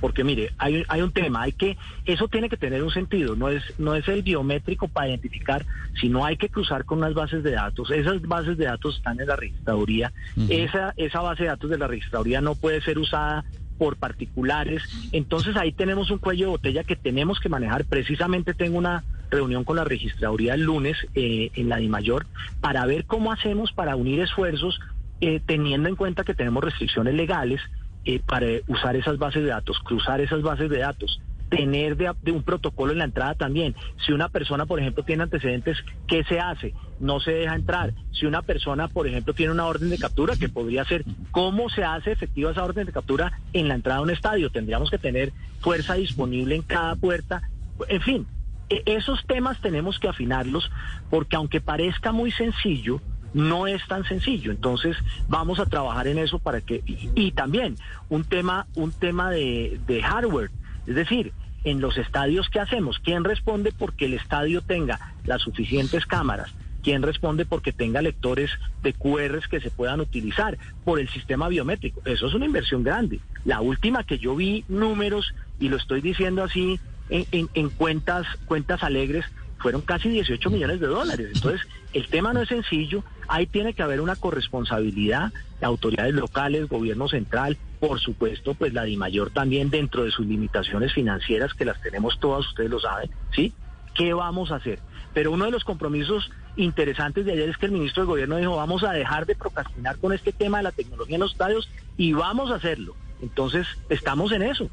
porque 0.00 0.24
mire, 0.24 0.52
hay, 0.58 0.84
hay 0.88 1.02
un 1.02 1.12
tema, 1.12 1.42
hay 1.42 1.52
que, 1.52 1.76
eso 2.06 2.28
tiene 2.28 2.48
que 2.48 2.56
tener 2.56 2.82
un 2.82 2.90
sentido, 2.90 3.36
no 3.36 3.48
es, 3.48 3.62
no 3.78 3.94
es 3.94 4.08
el 4.08 4.22
biométrico 4.22 4.88
para 4.88 5.08
identificar, 5.08 5.64
sino 6.00 6.24
hay 6.24 6.36
que 6.36 6.48
cruzar 6.48 6.84
con 6.84 6.98
unas 6.98 7.14
bases 7.14 7.42
de 7.42 7.52
datos. 7.52 7.90
Esas 7.90 8.20
bases 8.22 8.56
de 8.56 8.64
datos 8.64 8.96
están 8.96 9.20
en 9.20 9.28
la 9.28 9.36
registraduría. 9.36 10.12
esa, 10.48 10.94
esa 10.96 11.20
base 11.20 11.44
de 11.44 11.50
datos 11.50 11.70
de 11.70 11.78
la 11.78 11.86
registraduría 11.86 12.40
no 12.40 12.54
puede 12.54 12.80
ser 12.80 12.98
usada 12.98 13.44
por 13.78 13.96
particulares. 13.96 14.82
Entonces 15.12 15.56
ahí 15.56 15.72
tenemos 15.72 16.10
un 16.10 16.18
cuello 16.18 16.46
de 16.46 16.50
botella 16.50 16.84
que 16.84 16.96
tenemos 16.96 17.40
que 17.40 17.48
manejar. 17.48 17.86
Precisamente 17.86 18.52
tengo 18.52 18.76
una 18.76 19.04
reunión 19.30 19.64
con 19.64 19.76
la 19.76 19.84
registraduría 19.84 20.54
el 20.54 20.62
lunes 20.64 20.96
eh, 21.14 21.50
en 21.54 21.68
la 21.68 21.76
DIMAYOR 21.76 22.26
para 22.60 22.84
ver 22.84 23.04
cómo 23.06 23.32
hacemos 23.32 23.72
para 23.72 23.96
unir 23.96 24.20
esfuerzos 24.20 24.80
eh, 25.20 25.40
teniendo 25.44 25.88
en 25.88 25.96
cuenta 25.96 26.24
que 26.24 26.34
tenemos 26.34 26.64
restricciones 26.64 27.14
legales 27.14 27.60
eh, 28.04 28.20
para 28.24 28.46
usar 28.66 28.96
esas 28.96 29.18
bases 29.18 29.42
de 29.42 29.50
datos, 29.50 29.78
cruzar 29.80 30.20
esas 30.20 30.42
bases 30.42 30.70
de 30.70 30.78
datos, 30.78 31.20
tener 31.50 31.96
de, 31.96 32.32
un 32.32 32.42
protocolo 32.42 32.92
en 32.92 32.98
la 32.98 33.04
entrada 33.04 33.34
también. 33.34 33.74
Si 34.06 34.12
una 34.12 34.28
persona, 34.28 34.64
por 34.66 34.80
ejemplo, 34.80 35.04
tiene 35.04 35.24
antecedentes, 35.24 35.76
¿qué 36.06 36.24
se 36.24 36.38
hace? 36.38 36.72
No 37.00 37.20
se 37.20 37.32
deja 37.32 37.56
entrar. 37.56 37.92
Si 38.12 38.24
una 38.24 38.40
persona, 38.40 38.88
por 38.88 39.06
ejemplo, 39.06 39.34
tiene 39.34 39.52
una 39.52 39.66
orden 39.66 39.90
de 39.90 39.98
captura, 39.98 40.36
que 40.36 40.48
podría 40.48 40.84
ser, 40.84 41.04
¿cómo 41.32 41.68
se 41.68 41.84
hace 41.84 42.12
efectiva 42.12 42.52
esa 42.52 42.64
orden 42.64 42.86
de 42.86 42.92
captura 42.92 43.32
en 43.52 43.68
la 43.68 43.74
entrada 43.74 43.98
a 43.98 44.02
un 44.02 44.10
estadio? 44.10 44.50
Tendríamos 44.50 44.90
que 44.90 44.98
tener 44.98 45.32
fuerza 45.60 45.94
disponible 45.94 46.54
en 46.54 46.62
cada 46.62 46.94
puerta. 46.94 47.42
En 47.88 48.00
fin, 48.00 48.26
e, 48.70 48.82
esos 48.86 49.26
temas 49.26 49.60
tenemos 49.60 49.98
que 49.98 50.08
afinarlos 50.08 50.70
porque 51.10 51.36
aunque 51.36 51.60
parezca 51.60 52.12
muy 52.12 52.30
sencillo, 52.30 53.00
no 53.34 53.66
es 53.66 53.86
tan 53.86 54.04
sencillo. 54.04 54.50
Entonces 54.50 54.96
vamos 55.28 55.58
a 55.58 55.66
trabajar 55.66 56.08
en 56.08 56.18
eso 56.18 56.38
para 56.38 56.60
que 56.60 56.82
y, 56.86 57.32
también 57.32 57.76
un 58.08 58.24
tema 58.24 58.66
un 58.74 58.92
tema 58.92 59.30
de, 59.30 59.80
hardware, 60.02 60.50
es 60.86 60.94
decir, 60.94 61.32
en 61.64 61.80
los 61.80 61.98
estadios 61.98 62.48
qué 62.48 62.60
hacemos, 62.60 62.98
quién 62.98 63.24
responde 63.24 63.72
porque 63.76 64.06
el 64.06 64.14
estadio 64.14 64.62
tenga 64.62 65.14
las 65.24 65.42
suficientes 65.42 66.06
cámaras. 66.06 66.54
¿Quién 66.82 67.02
responde 67.02 67.44
porque 67.44 67.72
tenga 67.72 68.00
lectores 68.00 68.50
de 68.82 68.94
QR 68.94 69.46
que 69.50 69.60
se 69.60 69.70
puedan 69.70 70.00
utilizar 70.00 70.56
por 70.82 70.98
el 70.98 71.10
sistema 71.10 71.46
biométrico? 71.48 72.00
Eso 72.06 72.26
es 72.26 72.32
una 72.32 72.46
inversión 72.46 72.82
grande. 72.82 73.20
La 73.44 73.60
última 73.60 74.04
que 74.04 74.16
yo 74.16 74.34
vi 74.34 74.64
números, 74.66 75.34
y 75.58 75.68
lo 75.68 75.76
estoy 75.76 76.00
diciendo 76.00 76.42
así 76.42 76.80
en, 77.10 77.50
en 77.52 77.68
cuentas, 77.68 78.26
cuentas 78.46 78.82
alegres, 78.82 79.26
fueron 79.60 79.82
casi 79.82 80.08
18 80.08 80.50
millones 80.50 80.80
de 80.80 80.86
dólares. 80.86 81.30
Entonces, 81.34 81.60
el 81.92 82.08
tema 82.08 82.32
no 82.32 82.42
es 82.42 82.48
sencillo, 82.48 83.04
ahí 83.28 83.46
tiene 83.46 83.74
que 83.74 83.82
haber 83.82 84.00
una 84.00 84.16
corresponsabilidad 84.16 85.32
de 85.60 85.66
autoridades 85.66 86.14
locales, 86.14 86.68
gobierno 86.68 87.08
central, 87.08 87.56
por 87.78 88.00
supuesto, 88.00 88.54
pues 88.54 88.72
la 88.72 88.84
DIMAYOR 88.84 89.30
también 89.30 89.70
dentro 89.70 90.04
de 90.04 90.10
sus 90.10 90.26
limitaciones 90.26 90.92
financieras, 90.92 91.54
que 91.54 91.64
las 91.64 91.80
tenemos 91.80 92.18
todas, 92.20 92.46
ustedes 92.46 92.70
lo 92.70 92.80
saben, 92.80 93.10
¿sí? 93.34 93.52
¿Qué 93.94 94.12
vamos 94.14 94.50
a 94.50 94.56
hacer? 94.56 94.78
Pero 95.12 95.32
uno 95.32 95.44
de 95.44 95.50
los 95.50 95.64
compromisos 95.64 96.30
interesantes 96.56 97.24
de 97.24 97.32
ayer 97.32 97.48
es 97.48 97.56
que 97.56 97.66
el 97.66 97.72
ministro 97.72 98.02
del 98.02 98.08
Gobierno 98.08 98.36
dijo, 98.36 98.56
vamos 98.56 98.82
a 98.84 98.92
dejar 98.92 99.26
de 99.26 99.34
procrastinar 99.34 99.98
con 99.98 100.12
este 100.12 100.32
tema 100.32 100.58
de 100.58 100.64
la 100.64 100.72
tecnología 100.72 101.16
en 101.16 101.20
los 101.20 101.32
estadios 101.32 101.68
y 101.96 102.12
vamos 102.12 102.50
a 102.50 102.56
hacerlo. 102.56 102.94
Entonces, 103.20 103.66
estamos 103.88 104.32
en 104.32 104.42
eso. 104.42 104.70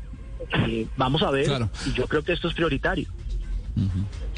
Eh, 0.68 0.88
vamos 0.96 1.24
a 1.24 1.32
ver, 1.32 1.50
y 1.86 1.94
yo 1.94 2.08
creo 2.08 2.24
que 2.24 2.34
esto 2.34 2.48
es 2.48 2.54
prioritario. 2.54 3.10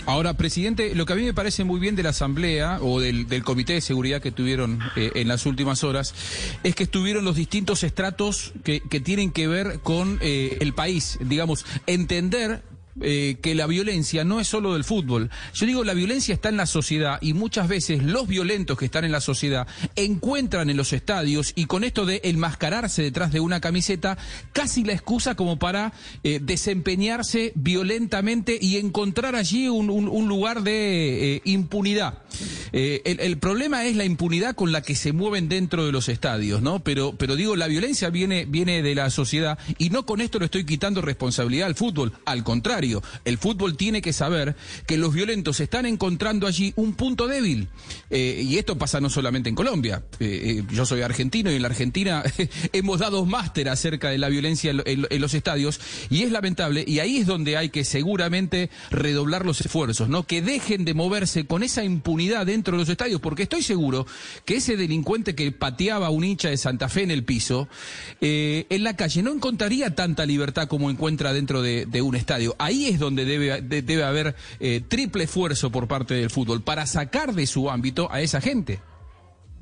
Ahora, 0.06 0.36
presidente, 0.36 0.96
lo 0.96 1.06
que 1.06 1.14
a 1.14 1.16
mí 1.16 1.24
me 1.24 1.34
parece 1.34 1.64
muy 1.64 1.80
bien 1.80 1.96
de 1.96 2.04
la 2.04 2.10
Asamblea 2.10 2.80
o 2.82 3.00
del, 3.00 3.44
Comité 3.44 3.74
de 3.74 3.82
Seguridad 3.82 4.22
que 4.22 4.32
tuvieron 4.32 4.80
eh, 4.96 5.12
en 5.16 5.28
las 5.28 5.46
últimas 5.46 5.84
horas 5.84 6.14
es 6.64 6.76
que 6.76 6.84
estuvieron 6.84 7.26
los 7.26 7.36
distintos 7.36 7.84
estratos 7.84 8.54
que, 8.64 8.80
tienen 9.00 9.32
que 9.32 9.48
ver 9.48 9.80
con 9.82 10.20
eh, 10.22 10.58
el 10.62 10.74
país, 10.74 11.18
digamos, 11.22 11.66
entender 11.88 12.62
eh, 13.02 13.38
que 13.42 13.56
la 13.56 13.66
violencia 13.66 14.26
no 14.26 14.42
es 14.42 14.48
solo 14.48 14.74
del 14.74 14.84
fútbol. 14.84 15.30
Yo 15.54 15.66
digo, 15.66 15.86
la 15.86 15.94
violencia 15.94 16.34
está 16.34 16.50
en 16.50 16.58
la 16.58 16.66
sociedad 16.66 17.18
y 17.22 17.34
muchas 17.34 17.70
veces 17.70 18.04
los 18.04 18.28
violentos 18.28 18.78
que 18.78 18.86
están 18.86 19.06
en 19.06 19.14
la 19.14 19.22
sociedad 19.22 19.68
encuentran 19.96 20.70
en 20.70 20.76
los 20.76 20.92
estadios 20.92 21.54
y 21.56 21.66
con 21.66 21.86
esto 21.86 22.06
de 22.06 22.20
enmascararse 22.26 23.02
detrás 23.02 23.32
de 23.32 23.40
una 23.40 23.62
camiseta, 23.62 24.18
casi 24.52 24.84
la 24.84 24.94
excusa 24.94 25.36
como 25.36 25.58
para 25.58 25.94
eh, 26.24 26.40
desempeñarse 26.42 27.54
violentamente 27.56 28.58
y 28.60 28.78
encontrar 28.78 29.36
allí 29.36 29.70
un, 29.70 30.28
lugar 30.28 30.62
de 30.64 31.36
eh, 31.36 31.42
impunidad. 31.46 32.20
El, 32.74 33.38
problema 33.38 33.86
es 33.86 33.96
la 33.96 34.04
impunidad 34.04 34.56
con 34.56 34.72
la 34.72 34.82
que 34.82 34.96
se 34.96 35.14
mueven 35.14 35.48
dentro 35.48 35.86
de 35.86 35.92
los 35.92 36.10
estadios, 36.10 36.62
¿no? 36.62 36.84
Pero, 36.84 37.14
pero 37.18 37.36
digo, 37.36 37.56
la 37.56 37.68
violencia 37.68 38.10
viene, 38.10 38.46
viene 38.46 38.82
de 38.82 38.94
la 38.94 39.10
sociedad 39.10 39.58
y 39.78 39.90
no 39.90 40.06
con 40.06 40.22
esto 40.22 40.40
le 40.40 40.46
estoy 40.46 40.66
quitando 40.66 41.02
responsabilidad 41.02 41.68
al 41.68 41.76
fútbol. 41.76 42.12
Al 42.26 42.44
contrario, 42.44 42.79
el 43.26 43.38
fútbol 43.38 43.78
tiene 43.78 44.02
que 44.02 44.14
saber 44.14 44.56
que 44.88 44.98
los 44.98 45.14
violentos 45.14 45.60
están 45.60 45.86
encontrando 45.86 46.48
allí 46.48 46.74
un 46.76 46.94
punto 46.94 47.28
débil. 47.28 47.68
Eh, 48.10 48.44
y 48.46 48.58
esto 48.58 48.78
pasa 48.78 49.00
no 49.00 49.10
solamente 49.10 49.50
en 49.50 49.56
Colombia. 49.56 50.04
Eh, 50.20 50.64
yo 50.72 50.86
soy 50.86 51.02
argentino 51.02 51.52
y 51.52 51.56
en 51.56 51.62
la 51.62 51.68
Argentina 51.68 52.24
hemos 52.74 53.00
dado 53.00 53.26
máster 53.26 53.70
acerca 53.70 54.10
de 54.10 54.18
la 54.18 54.30
violencia 54.30 54.72
en, 54.72 55.22
los 55.22 55.34
estadios 55.34 55.80
y 56.10 56.24
es 56.24 56.32
lamentable 56.32 56.84
y 56.88 57.00
ahí 57.00 57.18
es 57.18 57.28
donde 57.28 57.58
hay 57.58 57.70
que 57.70 57.84
seguramente 57.84 58.70
redoblar 58.90 59.46
los 59.46 59.62
esfuerzos, 59.62 60.10
¿no? 60.10 60.24
Que 60.24 60.42
dejen 60.42 60.86
de 60.86 60.94
moverse 60.94 61.46
con 61.46 61.64
esa 61.64 61.84
impunidad 61.84 62.46
dentro 62.46 62.74
de 62.74 62.84
los 62.84 62.90
estadios, 62.90 63.20
porque 63.20 63.44
estoy 63.44 63.64
seguro 63.64 64.06
que 64.46 64.58
ese 64.58 64.78
delincuente 64.78 65.36
que 65.36 65.52
pateaba 65.52 66.08
a 66.08 66.10
un 66.10 66.24
hincha 66.24 66.50
de 66.50 66.58
Santa 66.58 66.90
Fe 66.90 67.04
en 67.04 67.12
el 67.12 67.24
piso, 67.24 67.68
eh, 68.22 68.66
en 68.70 68.84
la 68.84 68.96
calle 68.96 69.24
no 69.24 69.32
encontraría 69.32 69.96
tanta 69.96 70.26
libertad 70.26 70.68
como 70.68 70.90
encuentra 70.90 71.34
dentro 71.34 71.62
de, 71.62 72.02
un 72.02 72.16
estadio. 72.16 72.56
Es 72.70 73.00
donde 73.00 73.26
debe, 73.26 73.62
debe 73.62 74.04
haber 74.04 74.36
eh, 74.60 74.82
triple 74.88 75.26
esfuerzo 75.26 75.72
por 75.72 75.88
parte 75.88 76.14
del 76.14 76.30
fútbol 76.30 76.62
para 76.62 76.86
sacar 76.86 77.34
de 77.34 77.48
su 77.48 77.70
ámbito 77.70 78.12
a 78.12 78.22
esa 78.22 78.42
gente. 78.42 78.80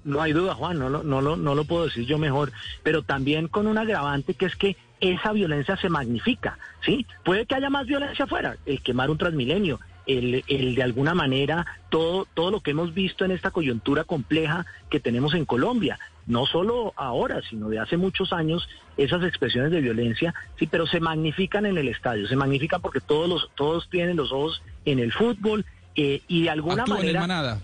No 0.03 0.21
hay 0.21 0.31
duda, 0.31 0.55
Juan, 0.55 0.79
no 0.79 0.89
lo, 0.89 1.03
no, 1.03 1.21
lo, 1.21 1.35
no 1.35 1.53
lo 1.53 1.65
puedo 1.65 1.85
decir 1.85 2.05
yo 2.05 2.17
mejor, 2.17 2.53
pero 2.81 3.03
también 3.03 3.49
con 3.49 3.67
un 3.67 3.77
agravante 3.77 4.35
que 4.35 4.45
es 4.45 4.55
que 4.55 4.77
esa 5.01 5.33
violencia 5.33 5.77
se 5.77 5.89
magnifica, 5.89 6.57
¿sí? 6.85 7.05
Puede 7.23 7.45
que 7.45 7.55
haya 7.55 7.69
más 7.69 7.85
violencia 7.85 8.25
afuera, 8.25 8.57
el 8.65 8.81
quemar 8.81 9.09
un 9.09 9.17
transmilenio, 9.17 9.79
el, 10.05 10.43
el, 10.47 10.75
de 10.75 10.83
alguna 10.83 11.13
manera 11.13 11.65
todo, 11.89 12.25
todo 12.33 12.51
lo 12.51 12.61
que 12.61 12.71
hemos 12.71 12.93
visto 12.93 13.25
en 13.25 13.31
esta 13.31 13.51
coyuntura 13.51 14.05
compleja 14.05 14.65
que 14.89 14.99
tenemos 14.99 15.33
en 15.33 15.45
Colombia, 15.45 15.99
no 16.27 16.45
solo 16.45 16.93
ahora, 16.95 17.41
sino 17.49 17.69
de 17.69 17.79
hace 17.79 17.97
muchos 17.97 18.33
años, 18.33 18.67
esas 18.97 19.23
expresiones 19.23 19.71
de 19.71 19.81
violencia, 19.81 20.35
sí, 20.59 20.67
pero 20.67 20.85
se 20.85 20.99
magnifican 20.99 21.65
en 21.65 21.77
el 21.77 21.87
estadio, 21.87 22.27
se 22.27 22.35
magnifican 22.35 22.81
porque 22.81 22.99
todos 22.99 23.29
los, 23.29 23.49
todos 23.55 23.89
tienen 23.89 24.17
los 24.17 24.31
ojos 24.31 24.61
en 24.85 24.99
el 24.99 25.13
fútbol 25.13 25.65
eh, 25.95 26.21
y 26.27 26.43
de 26.43 26.49
alguna 26.49 26.85
manera. 26.85 27.59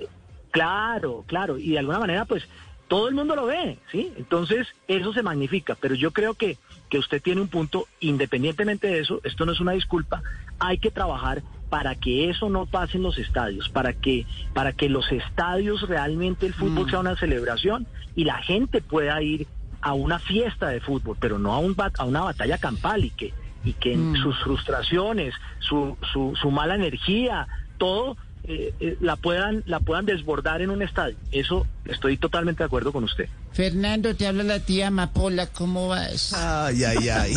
Claro, 0.51 1.24
claro, 1.27 1.58
y 1.58 1.72
de 1.72 1.79
alguna 1.79 2.00
manera, 2.00 2.25
pues 2.25 2.48
todo 2.88 3.08
el 3.08 3.15
mundo 3.15 3.36
lo 3.36 3.48
ve, 3.48 3.79
¿sí? 3.91 4.13
Entonces, 4.17 4.67
eso 4.88 5.13
se 5.13 5.24
magnifica, 5.24 5.75
pero 5.79 5.96
yo 5.96 6.12
creo 6.12 6.36
que, 6.36 6.58
que 6.89 7.00
usted 7.00 7.22
tiene 7.22 7.41
un 7.41 7.48
punto, 7.48 7.88
independientemente 8.00 8.88
de 8.88 9.00
eso, 9.00 9.20
esto 9.24 9.46
no 9.46 9.51
es 9.51 9.60
una 9.60 9.72
disculpa, 9.72 10.22
hay 10.60 10.77
que 10.77 10.91
trabajar 10.91 11.41
para 11.74 11.96
que 11.96 12.30
eso 12.30 12.50
no 12.50 12.68
pase 12.68 12.98
en 12.98 13.03
los 13.03 13.18
estadios, 13.18 13.68
para 13.68 13.94
que, 13.94 14.27
para 14.53 14.74
que 14.74 14.89
los 14.89 15.12
estadios 15.12 15.82
realmente 15.89 16.46
el 16.46 16.53
fútbol 16.53 16.86
mm. 16.86 16.89
sea 16.92 17.00
una 17.00 17.15
celebración 17.15 17.88
y 18.15 18.25
la 18.25 18.38
gente 18.44 18.80
pueda 18.80 19.20
ir 19.24 19.48
a 19.82 19.94
una 19.94 20.20
fiesta 20.20 20.68
de 20.68 20.82
fútbol, 20.82 21.18
pero 21.20 21.39
no 21.39 21.51
a, 21.51 21.58
un, 21.58 21.75
a 21.98 22.03
una 22.06 22.22
batalla 22.22 22.60
campal 22.60 23.06
y 23.06 23.10
que, 23.10 23.34
y 23.63 23.74
que 23.74 23.98
mm. 23.98 24.18
sus 24.18 24.38
frustraciones, 24.44 25.34
su, 25.62 25.98
su, 26.12 26.36
su 26.39 26.51
mala 26.51 26.75
energía, 26.75 27.48
todo 27.80 28.18
eh, 28.45 28.73
eh, 28.81 28.97
la 29.00 29.15
puedan 29.15 29.63
la 29.65 29.79
puedan 29.79 30.05
desbordar 30.05 30.62
en 30.62 30.69
un 30.69 30.81
estadio. 30.81 31.15
Eso 31.31 31.65
estoy 31.85 32.17
totalmente 32.17 32.63
de 32.63 32.65
acuerdo 32.65 32.91
con 32.91 33.05
usted. 33.05 33.29
Fernando, 33.53 34.15
te 34.15 34.27
habla 34.27 34.43
la 34.43 34.59
tía 34.59 34.88
Amapola, 34.88 35.47
¿cómo 35.47 35.88
vas? 35.88 36.33
Ay, 36.33 36.83
ay, 36.83 37.09
ay. 37.09 37.33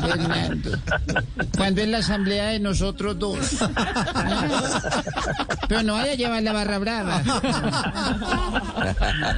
Fernando, 0.00 0.70
¿cuándo 1.56 1.82
es 1.82 1.88
la 1.88 1.98
asamblea 1.98 2.48
de 2.48 2.58
nosotros 2.58 3.18
dos? 3.18 3.58
Pero 5.68 5.82
no 5.84 5.92
vaya 5.94 6.12
a 6.12 6.16
llevar 6.16 6.42
la 6.42 6.52
barra 6.52 6.78
brava. 6.78 7.22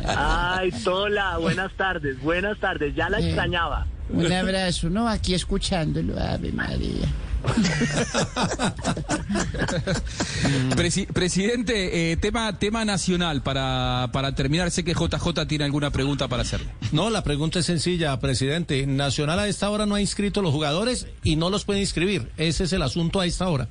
Ay, 0.07 0.71
Tola, 0.85 1.37
buenas 1.38 1.73
tardes, 1.75 2.18
buenas 2.23 2.59
tardes, 2.61 2.95
ya 2.95 3.11
la 3.11 3.18
extrañaba. 3.18 3.87
Un 4.09 4.33
abrazo, 4.33 4.88
no, 4.88 5.07
aquí 5.07 5.35
escuchándolo, 5.35 6.18
Ave 6.18 6.50
María. 6.52 7.07
presidente, 11.12 12.12
eh, 12.12 12.16
tema, 12.16 12.59
tema 12.59 12.85
nacional 12.85 13.42
para, 13.42 14.09
para 14.12 14.35
terminar. 14.35 14.71
Sé 14.71 14.85
que 14.85 14.95
JJ 14.95 15.47
tiene 15.47 15.64
alguna 15.64 15.90
pregunta 15.90 16.28
para 16.28 16.42
hacerle. 16.42 16.68
No, 16.92 17.11
la 17.11 17.23
pregunta 17.23 17.59
es 17.59 17.66
sencilla, 17.66 18.18
presidente. 18.21 18.87
Nacional 18.87 19.38
a 19.38 19.49
esta 19.49 19.71
hora 19.71 19.87
no 19.87 19.95
ha 19.95 20.00
inscrito 20.00 20.42
los 20.42 20.52
jugadores 20.52 21.09
y 21.23 21.37
no 21.37 21.50
los 21.50 21.64
puede 21.64 21.80
inscribir. 21.80 22.30
Ese 22.37 22.64
es 22.64 22.73
el 22.73 22.83
asunto 22.83 23.21
a 23.21 23.26
esta 23.26 23.49
hora. 23.49 23.68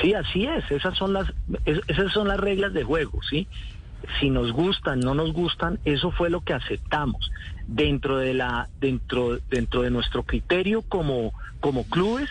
Sí, 0.00 0.14
así 0.14 0.46
es. 0.46 0.70
Esas 0.70 0.96
son 0.96 1.12
las, 1.12 1.32
esas 1.64 2.12
son 2.12 2.28
las 2.28 2.38
reglas 2.38 2.72
de 2.72 2.84
juego, 2.84 3.20
¿sí? 3.28 3.46
Si 4.18 4.30
nos 4.30 4.52
gustan, 4.52 5.00
no 5.00 5.14
nos 5.14 5.32
gustan, 5.32 5.78
eso 5.84 6.10
fue 6.10 6.30
lo 6.30 6.40
que 6.40 6.54
aceptamos 6.54 7.30
dentro 7.70 8.18
de 8.18 8.34
la, 8.34 8.68
dentro, 8.80 9.38
dentro 9.48 9.82
de 9.82 9.90
nuestro 9.90 10.24
criterio 10.24 10.82
como 10.82 11.32
como 11.60 11.84
clubes, 11.84 12.28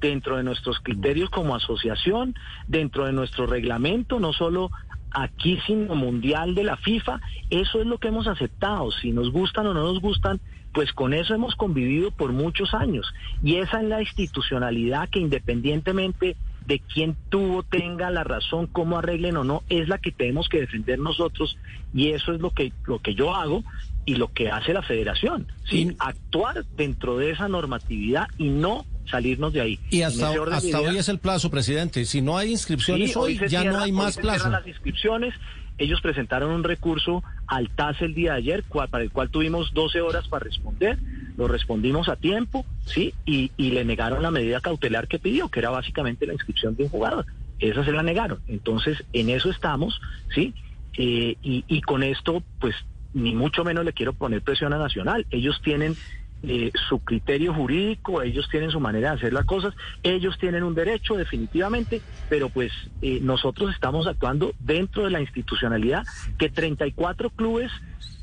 dentro 0.00 0.36
de 0.36 0.42
nuestros 0.42 0.78
criterios 0.80 1.30
como 1.30 1.54
asociación, 1.54 2.34
dentro 2.66 3.06
de 3.06 3.12
nuestro 3.12 3.46
reglamento, 3.46 4.20
no 4.20 4.32
solo 4.32 4.70
aquí, 5.12 5.58
sino 5.66 5.94
mundial 5.94 6.54
de 6.54 6.64
la 6.64 6.76
FIFA. 6.76 7.20
Eso 7.50 7.80
es 7.80 7.86
lo 7.86 7.98
que 7.98 8.08
hemos 8.08 8.26
aceptado. 8.26 8.90
Si 8.90 9.12
nos 9.12 9.30
gustan 9.30 9.68
o 9.68 9.74
no 9.74 9.84
nos 9.84 10.00
gustan, 10.00 10.40
pues 10.72 10.92
con 10.92 11.14
eso 11.14 11.34
hemos 11.34 11.54
convivido 11.54 12.10
por 12.10 12.32
muchos 12.32 12.74
años. 12.74 13.06
Y 13.42 13.56
esa 13.56 13.80
es 13.80 13.88
la 13.88 14.02
institucionalidad 14.02 15.08
que 15.08 15.20
independientemente 15.20 16.36
de 16.66 16.80
quién 16.80 17.16
tuvo, 17.28 17.62
tenga 17.62 18.10
la 18.10 18.24
razón, 18.24 18.66
cómo 18.66 18.98
arreglen 18.98 19.36
o 19.36 19.44
no, 19.44 19.62
es 19.68 19.88
la 19.88 19.98
que 19.98 20.10
tenemos 20.10 20.48
que 20.48 20.60
defender 20.60 20.98
nosotros 20.98 21.58
y 21.92 22.10
eso 22.10 22.32
es 22.32 22.40
lo 22.40 22.50
que, 22.50 22.72
lo 22.86 23.00
que 23.00 23.14
yo 23.14 23.34
hago 23.34 23.62
y 24.04 24.16
lo 24.16 24.32
que 24.32 24.50
hace 24.50 24.72
la 24.72 24.82
federación, 24.82 25.46
sin 25.68 25.96
actuar 25.98 26.64
dentro 26.76 27.16
de 27.16 27.30
esa 27.30 27.48
normatividad 27.48 28.26
y 28.38 28.48
no 28.48 28.84
salirnos 29.10 29.52
de 29.52 29.60
ahí. 29.60 29.80
Y 29.90 30.02
hasta, 30.02 30.32
hasta 30.52 30.80
hoy 30.80 30.96
es 30.96 31.08
el 31.08 31.18
plazo, 31.18 31.50
presidente. 31.50 32.04
Si 32.04 32.20
no 32.20 32.36
hay 32.36 32.52
inscripciones 32.52 33.16
hoy, 33.16 33.40
ya 33.48 33.64
no 33.64 33.80
hay 33.80 33.92
más 33.92 34.16
plazo. 34.16 34.50
las 34.50 34.66
inscripciones. 34.66 35.34
Ellos 35.76 36.00
presentaron 36.00 36.52
un 36.52 36.62
recurso 36.62 37.24
al 37.48 37.68
TAS 37.68 38.00
el 38.00 38.14
día 38.14 38.32
de 38.32 38.38
ayer, 38.38 38.64
para 38.90 39.02
el 39.02 39.10
cual 39.10 39.30
tuvimos 39.30 39.74
12 39.74 40.00
horas 40.02 40.28
para 40.28 40.44
responder. 40.44 40.98
Lo 41.36 41.48
respondimos 41.48 42.08
a 42.08 42.14
tiempo, 42.14 42.64
¿sí? 42.86 43.12
Y, 43.26 43.50
y 43.56 43.72
le 43.72 43.84
negaron 43.84 44.22
la 44.22 44.30
medida 44.30 44.60
cautelar 44.60 45.08
que 45.08 45.18
pidió, 45.18 45.48
que 45.48 45.58
era 45.58 45.70
básicamente 45.70 46.26
la 46.26 46.34
inscripción 46.34 46.76
de 46.76 46.84
un 46.84 46.90
jugador. 46.90 47.26
Esa 47.58 47.84
se 47.84 47.90
la 47.90 48.04
negaron. 48.04 48.38
Entonces, 48.46 49.02
en 49.12 49.30
eso 49.30 49.50
estamos, 49.50 50.00
¿sí? 50.32 50.54
Eh, 50.96 51.36
y, 51.42 51.64
y 51.66 51.80
con 51.80 52.04
esto, 52.04 52.44
pues 52.60 52.76
ni 53.14 53.34
mucho 53.34 53.64
menos 53.64 53.84
le 53.84 53.92
quiero 53.92 54.12
poner 54.12 54.42
presión 54.42 54.72
a 54.72 54.78
Nacional. 54.78 55.26
Ellos 55.30 55.60
tienen 55.62 55.96
eh, 56.42 56.72
su 56.88 56.98
criterio 56.98 57.54
jurídico, 57.54 58.20
ellos 58.20 58.48
tienen 58.50 58.70
su 58.70 58.80
manera 58.80 59.10
de 59.10 59.16
hacer 59.16 59.32
las 59.32 59.46
cosas, 59.46 59.72
ellos 60.02 60.36
tienen 60.38 60.62
un 60.62 60.74
derecho 60.74 61.14
definitivamente, 61.14 62.02
pero 62.28 62.50
pues 62.50 62.70
eh, 63.00 63.20
nosotros 63.22 63.72
estamos 63.72 64.06
actuando 64.06 64.52
dentro 64.58 65.04
de 65.04 65.10
la 65.10 65.20
institucionalidad 65.20 66.04
que 66.36 66.50
34 66.50 67.30
clubes 67.30 67.72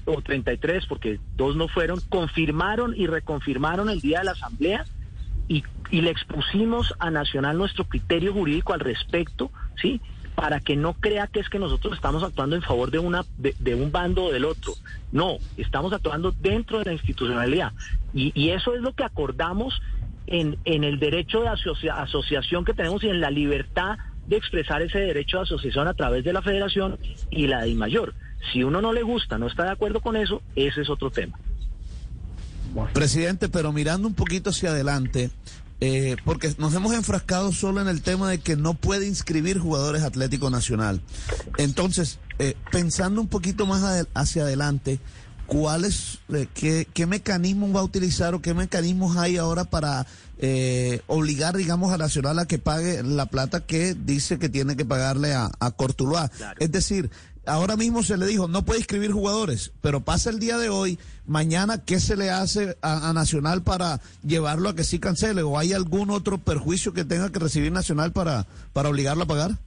o 0.05 0.21
33, 0.21 0.85
porque 0.85 1.19
dos 1.35 1.55
no 1.55 1.67
fueron, 1.67 1.99
confirmaron 2.09 2.93
y 2.95 3.07
reconfirmaron 3.07 3.89
el 3.89 4.01
día 4.01 4.19
de 4.19 4.25
la 4.25 4.31
asamblea 4.31 4.85
y, 5.47 5.63
y 5.89 6.01
le 6.01 6.11
expusimos 6.11 6.93
a 6.99 7.09
Nacional 7.09 7.57
nuestro 7.57 7.85
criterio 7.85 8.33
jurídico 8.33 8.73
al 8.73 8.81
respecto, 8.81 9.51
¿sí? 9.81 9.99
Para 10.41 10.59
que 10.59 10.75
no 10.75 10.93
crea 10.95 11.27
que 11.27 11.39
es 11.39 11.49
que 11.49 11.59
nosotros 11.59 11.93
estamos 11.93 12.23
actuando 12.23 12.55
en 12.55 12.63
favor 12.63 12.89
de 12.89 12.97
una 12.97 13.23
de, 13.37 13.75
un 13.75 13.91
bando 13.91 14.23
o 14.23 14.31
del 14.31 14.45
otro. 14.45 14.73
No, 15.11 15.37
estamos 15.55 15.93
actuando 15.93 16.31
dentro 16.31 16.79
de 16.79 16.85
la 16.85 16.93
institucionalidad. 16.93 17.73
Y, 18.11 18.49
eso 18.49 18.73
es 18.73 18.81
lo 18.81 18.91
que 18.93 19.03
acordamos 19.03 19.79
en, 20.25 20.57
en 20.65 20.83
el 20.83 20.97
derecho 20.97 21.41
de 21.41 21.49
asociación 21.49 22.65
que 22.65 22.73
tenemos 22.73 23.03
y 23.03 23.09
en 23.09 23.21
la 23.21 23.29
libertad 23.29 23.99
de 24.25 24.37
expresar 24.37 24.81
ese 24.81 24.97
derecho 24.97 25.37
de 25.37 25.43
asociación 25.43 25.87
a 25.87 25.93
través 25.93 26.23
de 26.23 26.33
la 26.33 26.41
federación 26.41 26.97
y 27.29 27.45
la 27.45 27.61
de 27.61 27.75
mayor. 27.75 28.15
Si 28.51 28.63
uno 28.63 28.81
no 28.81 28.93
le 28.93 29.03
gusta, 29.03 29.37
no 29.37 29.45
está 29.45 29.65
de 29.65 29.71
acuerdo 29.73 30.01
con 30.01 30.15
eso, 30.15 30.41
ese 30.55 30.81
es 30.81 30.89
otro 30.89 31.11
tema. 31.11 31.37
Presidente, 32.93 33.47
pero 33.47 33.71
mirando 33.71 34.07
un 34.07 34.15
poquito 34.15 34.49
hacia 34.49 34.71
adelante, 34.71 35.29
eh, 35.81 36.15
porque 36.23 36.53
nos 36.59 36.75
hemos 36.75 36.93
enfrascado 36.93 37.51
solo 37.51 37.81
en 37.81 37.87
el 37.87 38.03
tema 38.03 38.29
de 38.29 38.39
que 38.39 38.55
no 38.55 38.75
puede 38.75 39.07
inscribir 39.07 39.57
jugadores 39.57 40.03
Atlético 40.03 40.51
Nacional. 40.51 41.01
Entonces, 41.57 42.19
eh, 42.37 42.55
pensando 42.71 43.19
un 43.19 43.27
poquito 43.27 43.65
más 43.65 44.05
hacia 44.13 44.43
adelante, 44.43 44.99
¿cuáles, 45.51 46.19
eh, 46.29 46.47
qué, 46.53 46.87
qué 46.93 47.05
mecanismos 47.05 47.75
va 47.75 47.81
a 47.81 47.83
utilizar 47.83 48.33
o 48.33 48.41
qué 48.41 48.53
mecanismos 48.53 49.17
hay 49.17 49.35
ahora 49.35 49.65
para 49.65 50.07
obligar, 51.05 51.55
digamos, 51.55 51.93
a 51.93 51.97
Nacional 51.97 52.39
a 52.39 52.47
que 52.47 52.57
pague 52.57 53.03
la 53.03 53.27
plata 53.27 53.59
que 53.59 53.93
dice 53.93 54.39
que 54.39 54.49
tiene 54.49 54.75
que 54.75 54.85
pagarle 54.85 55.33
a, 55.33 55.51
a 55.59 55.71
Cortuluá? 55.71 56.31
Es 56.57 56.71
decir, 56.71 57.11
ahora 57.45 57.75
mismo 57.75 58.03
se 58.03 58.17
le 58.17 58.25
dijo, 58.27 58.47
no 58.47 58.63
puede 58.63 58.79
inscribir 58.79 59.11
jugadores, 59.11 59.71
pero 59.81 60.01
pasa 60.01 60.29
el 60.29 60.39
día 60.39 60.57
de 60.57 60.69
hoy, 60.69 60.99
mañana, 61.25 61.79
¿qué 61.79 61.99
se 61.99 62.15
le 62.15 62.29
hace 62.29 62.77
a, 62.81 63.11
Nacional 63.13 63.63
para 63.63 64.01
llevarlo 64.23 64.69
a 64.69 64.75
que 64.75 64.83
sí 64.83 64.99
cancele? 64.99 65.41
¿O 65.41 65.57
hay 65.57 65.73
algún 65.73 66.09
otro 66.09 66.37
perjuicio 66.37 66.93
que 66.93 67.05
tenga 67.05 67.31
que 67.31 67.39
recibir 67.39 67.71
Nacional 67.71 68.11
para, 68.11 68.47
para 68.73 68.89
obligarlo 68.89 69.23
a 69.23 69.27
pagar? 69.27 69.57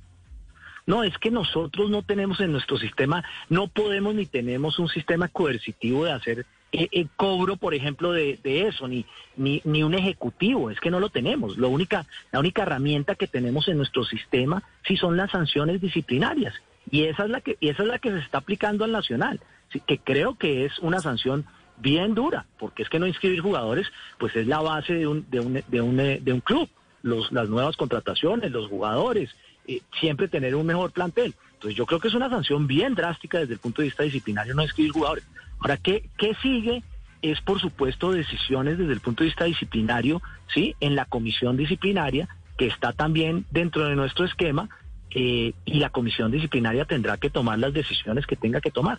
No, 0.87 1.03
es 1.03 1.17
que 1.19 1.31
nosotros 1.31 1.89
no 1.91 2.03
tenemos 2.03 2.41
en 2.41 2.53
nuestro 2.53 2.77
sistema, 2.79 3.25
no 3.49 3.69
podemos 3.69 4.15
ni 4.15 4.27
tenemos 4.27 4.79
un 4.79 4.89
sistema 4.89 5.29
coercitivo 5.29 6.05
de 6.05 6.13
hacer 6.13 6.47
eh, 6.73 6.89
eh, 6.91 7.07
cobro, 7.17 7.57
por 7.57 7.73
ejemplo, 7.73 8.13
de, 8.13 8.39
eso, 8.45 8.89
ni, 8.89 9.07
ni, 9.37 9.63
ni 9.65 9.83
un 9.83 9.95
ejecutivo, 9.95 10.71
es 10.71 10.81
que 10.81 10.91
no 10.91 11.01
lo 11.01 11.09
tenemos. 11.09 11.57
Lo 11.57 11.69
única, 11.69 12.05
la 12.33 12.41
única 12.41 12.63
herramienta 12.63 13.15
que 13.15 13.29
tenemos 13.29 13.69
en 13.69 13.77
nuestro 13.77 14.05
sistema 14.05 14.63
sí 14.87 14.97
son 14.97 15.17
las 15.17 15.31
sanciones 15.31 15.81
disciplinarias. 15.81 16.55
Y 16.91 17.05
esa 17.05 17.25
es 17.25 17.31
la 17.31 17.41
que, 17.41 17.57
y 17.61 17.69
esa 17.69 17.83
es 17.85 17.89
la 17.89 17.99
que 17.99 18.11
se 18.11 18.19
está 18.19 18.39
aplicando 18.39 18.85
al 18.85 18.93
Nacional, 18.93 19.41
que 19.87 19.99
creo 19.99 20.37
que 20.37 20.65
es 20.65 20.79
una 20.81 21.01
sanción 21.01 21.47
bien 21.79 22.15
dura, 22.15 22.47
porque 22.59 22.83
es 22.83 22.89
que 22.89 22.99
no 22.99 23.07
inscribir 23.07 23.41
jugadores, 23.41 23.87
pues 24.19 24.35
es 24.37 24.47
la 24.47 24.61
base 24.61 24.95
de 24.95 25.07
un, 25.07 25.25
de 25.31 25.41
un, 25.41 25.63
de 25.67 25.81
un, 25.81 25.97
de 25.97 26.33
un 26.33 26.41
club. 26.41 26.69
Los, 27.03 27.31
las 27.33 27.51
nuevas 27.51 27.77
contrataciones, 27.77 28.51
los 28.51 28.69
jugadores, 28.69 29.31
eh, 29.67 29.81
siempre 30.01 30.29
tener 30.29 30.55
un 30.55 30.67
mejor 30.67 30.93
plantel. 30.93 31.35
Entonces 31.55 31.77
yo 31.77 31.87
creo 31.87 32.01
que 32.01 32.09
es 32.09 32.15
una 32.15 32.29
sanción 32.29 32.67
bien 32.67 32.95
drástica 32.95 33.39
desde 33.39 33.55
el 33.55 33.59
punto 33.61 33.83
de 33.83 33.89
vista 33.89 34.03
disciplinario 34.03 34.55
no 34.55 34.63
inscribir 34.63 34.93
jugadores. 34.93 35.25
Ahora, 35.61 35.77
¿qué, 35.79 36.09
qué 36.19 36.33
sigue? 36.43 36.83
Es, 37.23 37.41
por 37.41 37.59
supuesto, 37.61 38.13
decisiones 38.13 38.77
desde 38.77 38.93
el 38.93 39.01
punto 39.01 39.23
de 39.25 39.29
vista 39.31 39.45
disciplinario, 39.45 40.21
¿sí? 40.53 40.75
En 40.81 40.95
la 40.95 41.07
comisión 41.07 41.57
disciplinaria, 41.57 42.29
que 42.59 42.67
está 42.67 42.93
también 42.93 43.47
dentro 43.51 43.87
de 43.87 43.95
nuestro 43.97 44.27
esquema, 44.27 44.69
eh, 45.17 45.55
y 45.65 45.75
la 45.79 45.89
comisión 45.91 46.31
disciplinaria 46.31 46.85
tendrá 46.85 47.17
que 47.17 47.31
tomar 47.31 47.59
las 47.59 47.73
decisiones 47.73 48.27
que 48.27 48.37
tenga 48.37 48.61
que 48.61 48.71
tomar. 48.71 48.99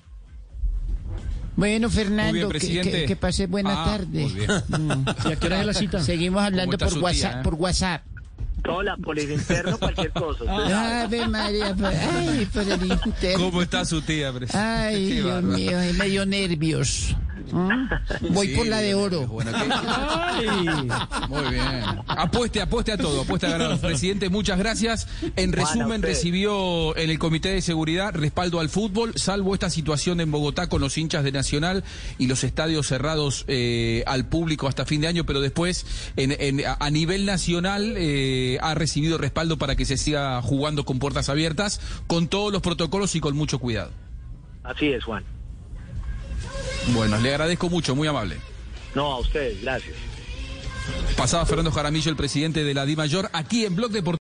Bueno, 1.55 1.89
Fernando, 1.89 2.34
bien, 2.34 2.48
que, 2.48 2.50
presidente. 2.50 2.91
que- 2.91 3.05
que 3.05 3.15
pase 3.15 3.48
buena 3.48 3.84
Ah, 3.84 3.86
tarde. 3.86 4.22
muy 4.24 4.34
bien. 4.34 4.50
Mm. 4.69 5.05
¿Y 5.29 5.31
a 5.31 5.36
qué 5.38 5.45
hora 5.48 5.60
es 5.62 5.65
la 5.67 5.74
cita? 5.74 6.00
Seguimos 6.01 6.41
hablando 6.43 6.77
por 6.77 6.89
su 6.89 7.00
WhatsApp, 7.00 7.31
tía, 7.31 7.39
eh? 7.39 7.43
por 7.43 7.53
WhatsApp. 7.55 8.01
Hola, 8.67 8.98
por 8.98 9.17
el 9.19 9.31
interno, 9.31 9.77
cualquier 9.77 10.12
cosa. 10.12 10.43
Ave 11.03 11.27
María, 11.27 11.75
por- 11.75 11.86
ay, 11.88 12.45
por 12.51 12.63
el 12.63 12.91
interno. 13.05 13.45
¿Cómo 13.45 13.62
está 13.62 13.86
su 13.86 14.01
tía, 14.01 14.31
presidente? 14.34 14.57
Ay, 14.67 15.07
Qué 15.10 15.13
Dios 15.22 15.43
mío, 15.43 15.77
me 15.98 16.05
dio 16.10 16.25
nervios. 16.25 17.15
Voy 18.30 18.48
Sí, 18.48 18.56
por 18.56 18.68
la 18.68 18.80
de 18.80 18.96
oro. 18.96 19.27
Bueno, 19.27 19.51
Muy 21.30 21.50
bien. 21.54 21.65
Apueste, 22.08 22.62
apueste 22.62 22.92
a 22.92 22.98
todo, 22.98 23.22
apueste 23.22 23.48
a 23.48 23.51
ganar. 23.58 23.77
Presidente, 23.82 24.30
muchas 24.30 24.58
gracias. 24.58 25.08
En 25.36 25.51
resumen, 25.54 26.01
recibió 26.01 26.96
en 26.98 27.10
el 27.10 27.20
Comité 27.20 27.50
de 27.50 27.62
Seguridad 27.62 28.13
respaldo 28.13 28.60
al 28.60 28.70
fútbol, 28.70 29.13
salvo 29.15 29.54
esta 29.54 29.70
situación 29.70 30.20
en 30.22 30.32
Bogotá 30.32 30.68
con 30.68 30.82
los 30.82 30.98
hinchas 30.98 31.24
de 31.24 31.32
Nacional 31.32 31.84
y 32.18 32.27
los 32.27 32.44
estadios 32.44 32.88
cerrados 32.88 33.46
eh, 33.48 34.04
al 34.08 34.27
público 34.27 34.68
hasta 34.68 34.86
fin 34.86 35.01
de 35.01 35.08
año, 35.08 35.25
pero 35.25 35.42
después 35.42 35.86
en- 36.18 36.63
a 36.68 36.89
nivel 36.89 37.25
nacional 37.25 37.96
eh, 37.98 38.58
ha 38.62 38.74
recibido 38.75 39.18
respaldo 39.18 39.58
para 39.58 39.75
que 39.75 39.86
se 39.86 39.98
siga 39.98 40.42
jugando 40.42 40.86
con 40.86 41.00
puertas 41.00 41.30
abiertas, 41.30 41.80
con 42.08 42.27
todos 42.27 42.51
los 42.51 42.62
protocolos 42.62 43.15
y 43.15 43.20
con 43.20 43.36
mucho 43.36 43.60
cuidado. 43.60 43.92
Así 44.63 44.88
es, 44.88 45.04
Juan. 45.04 45.24
Bueno, 46.94 47.18
le 47.18 47.30
agradezco 47.30 47.70
mucho, 47.70 47.96
muy 47.96 48.08
amable. 48.08 48.38
No, 48.94 49.13
a 49.13 49.20
ustedes, 49.20 49.62
gracias. 49.62 49.96
Pasaba 51.18 51.46
Fernando 51.46 51.72
Jaramillo, 51.72 52.12
el 52.12 52.18
presidente 52.18 52.63
de 52.63 52.74
la 52.74 52.86
DIMAYOR, 52.86 53.30
aquí 53.34 53.65
en 53.65 53.75
Blog 53.75 53.92
Deportivo. 53.92 54.13